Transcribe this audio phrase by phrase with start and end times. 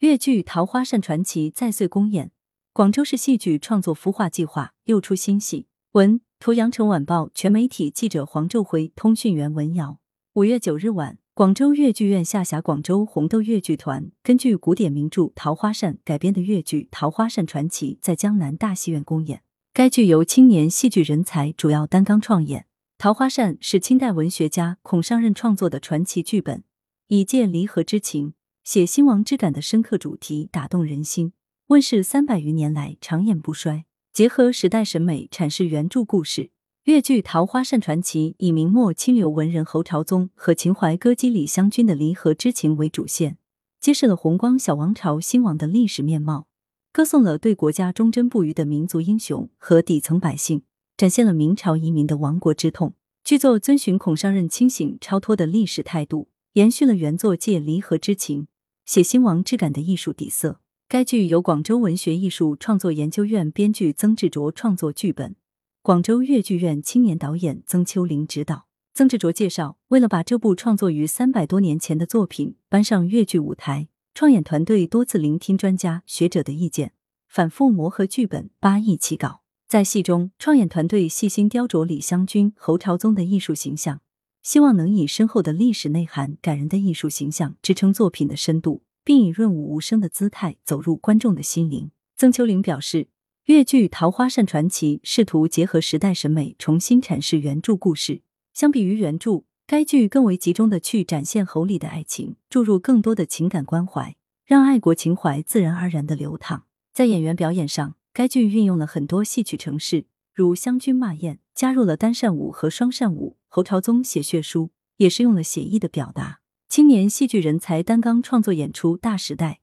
[0.00, 2.30] 粤剧《桃花扇传奇》再岁公演，
[2.74, 5.68] 广州市戏剧创作孵化计划又出新戏。
[5.92, 9.98] 文图：羊城晚报全媒体记者黄昼辉，通讯员文瑶。
[10.34, 19.42] 五月九日晚，广州粤剧院下辖广州红豆粤剧团根据古典名著《桃花扇》改编的粤剧《桃花扇传奇》在江南大戏院公演。
[19.72, 22.60] 该剧由青年戏剧人才主要担纲创演，
[22.98, 26.64] 《桃花扇》是清代文学家孔尚任创作的传奇剧本，
[27.08, 28.34] 以借离合之情。
[28.66, 31.32] 写兴亡之感的深刻主题打动人心，
[31.68, 33.84] 问世三百余年来长演不衰。
[34.12, 36.50] 结合时代审美阐释原著故事，
[36.82, 43.38] 越剧《桃花扇传奇》以明末清流文人侯朝宗和秦淮歌姬李香君的离合之情为主线，
[43.78, 46.48] 揭示了弘光小王朝兴亡的历史面貌，
[46.92, 50.62] 歌颂了对国家忠贞不渝的民族英雄和底层百姓，
[50.96, 52.94] 展现了明朝遗民的亡国之痛。
[53.22, 58.48] 剧作遵循孔尚任清醒超脱的历史态度，延续了原作借离合之情。
[58.86, 60.60] 写兴亡之感的艺术底色。
[60.88, 65.34] 该剧由广州文学艺术创作研究院编剧曾志卓创作剧本，
[65.82, 68.68] 广州粤剧院青年导演曾秋玲执导。
[68.94, 76.92] 曾志卓介绍，为了把这部创作于三百多年前的作品搬上粤剧舞台，创演团队多次聆听专家学者的意见，
[77.28, 79.42] 反复磨合剧本，八易其稿。
[79.68, 84.00] 在戏中，创演团队细心雕琢李香君、侯朝宗的艺术形象。
[84.46, 91.90] 希望能以深厚的历史内涵、感人的艺术形象支撑作品的深度，并以润物无声的姿态走入观众的心灵。
[92.16, 93.08] 曾秋玲表示，
[93.46, 98.22] 越剧《桃花扇传奇》试图结合时代审美，重新阐释原著故事。
[98.54, 106.66] 相比于原著，该剧更为集中的去展现侯礼的爱情，注入更多的情感关怀，让爱国情怀自然而然的流淌。
[106.94, 110.04] 在演员表演上，该剧运用了很多戏曲程式，
[110.36, 113.38] 如湘军骂燕，加入了单扇舞和双扇舞。
[113.48, 116.40] 侯朝宗写血书也是用了写意的表达。
[116.68, 119.60] 青年戏剧人才担纲创作演出《大时代》，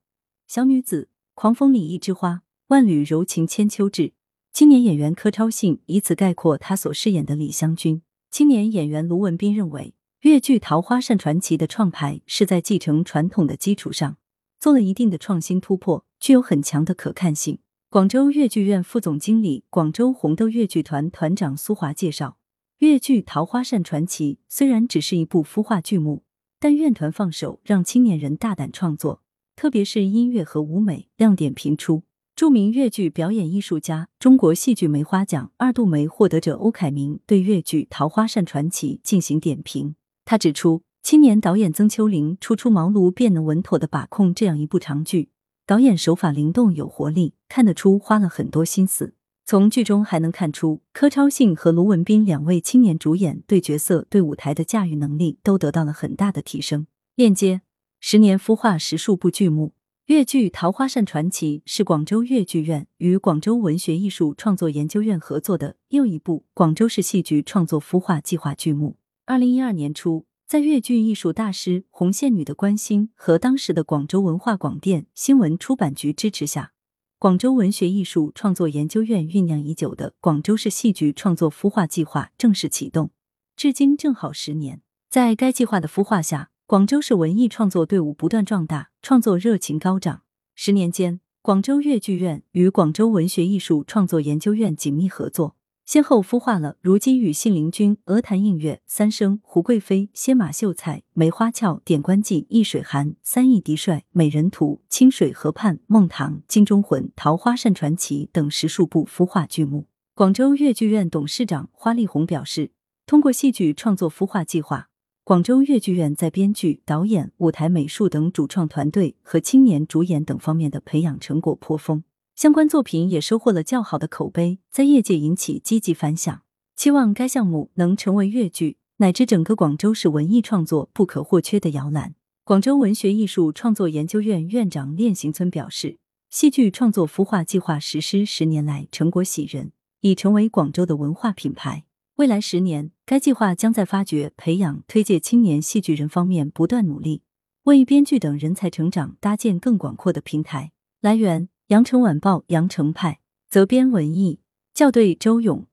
[0.52, 4.14] 小女子狂风里一枝花，万缕柔情千秋志。
[4.52, 8.02] 青年演员柯超信以此概括他所饰演的李香君。
[8.32, 14.18] 青年演员卢文斌认为，粤剧《桃花扇传奇》的创排是在继承传统的基础上
[14.60, 17.60] 做了一定的创新突破，具有很强的可看性。
[17.94, 22.38] 广州粤剧院副总经理、广州红豆粤剧团团长苏华介绍。
[22.80, 26.24] 粤剧《桃花扇传奇》虽然只是一部孵化剧目，
[26.60, 29.22] 但院团放手让青年人大胆创作，
[29.56, 32.02] 特别是音乐和舞美亮点频出。
[32.36, 39.94] 著名粤剧表演艺术家、中国戏剧梅花奖二度梅获得者欧凯明对粤剧《桃花扇传奇》进行点评。
[40.26, 45.30] 他指出，青年导演曾秋玲初出茅庐便能稳妥的把控这样一部长剧，
[45.66, 49.14] 导演手法灵动有活力，看得出花了很多心思。
[49.46, 56.88] 从剧中还能看出，柯超信和卢文斌两位青年主演对角色、对舞台的驾驭能力都得到了很大的提升。
[57.16, 57.62] 链接：
[58.02, 59.74] 十年孵化十数部剧目，
[60.08, 68.98] 粤剧《桃花扇传奇》是广州粤剧院与广州文学艺术创作研究院合作的又一部广州市戏剧创作孵化计划剧目。
[69.26, 76.74] 二零一二年初，在粤剧艺术大师红线女的关心和当时的广州文化广电新闻出版局支持下。
[77.18, 83.12] 广州文学艺术创作研究院酝酿已久的广州市戏剧创作孵化计划正式启动，
[83.56, 84.82] 至今正好十年。
[85.10, 90.24] 在该计划的孵化下，广州市文艺创作队伍不断壮大，创作热情高涨。
[90.54, 95.56] 十年间，广州粤剧院与广州文学艺术创作研究院紧密合作。
[95.86, 109.88] 先后孵化了如今与信陵君、鹅潭映月、三生、胡贵妃、歇马秀才、梅花俏、点关记、易水寒、三义嫡帅、美人图、清水河畔、孟棠、金钟魂、桃花扇传奇等十数部孵化剧目。
[110.16, 112.72] 广州粤剧院董事长花丽红表示，
[113.06, 114.90] 通过戏剧创作孵化计划，
[115.26, 122.04] 广州粤剧院在编剧、导演、舞台美术等主创团队和青年主演等方面的培养成果颇丰。
[122.36, 126.42] 相关作品也收获了较好的口碑，在业界引起积极反响。
[126.76, 132.16] 期望该项目能成为粤剧乃至整个广州市文艺创作不可或缺的摇篮。
[132.44, 136.00] 广州文学艺术创作研究院院长练行村表示，
[136.32, 139.72] 戏剧创作孵化计划实施十年来成果喜人，
[140.02, 141.86] 已成为广州的文化品牌。
[142.16, 147.22] 未来十年，该计划将在发掘、培养、推介青年戏剧人方面不断努力，
[147.66, 150.72] 为编剧等人才成长搭建更广阔的平台。
[151.00, 151.53] 来源。
[151.74, 154.40] 羊城晚报羊城派责编文艺
[154.76, 155.66] 校对周勇。